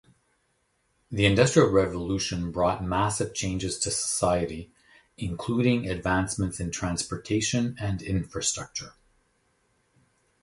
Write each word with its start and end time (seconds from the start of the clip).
The 1.11 1.27
industrial 1.27 1.69
revolution 1.69 2.51
brought 2.51 2.83
massive 2.83 3.35
changes 3.35 3.77
to 3.81 3.91
society, 3.91 4.71
including 5.19 5.87
advancements 5.87 6.59
in 6.59 6.71
transportation 6.71 7.75
and 7.79 8.01
infrastructure. 8.01 8.95